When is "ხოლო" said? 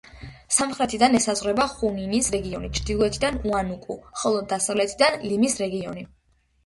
4.23-4.41